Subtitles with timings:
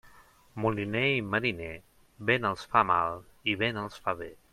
[0.63, 1.75] Moliner i mariner,
[2.31, 3.21] vent els fa mal
[3.55, 4.31] i vent els fa bé.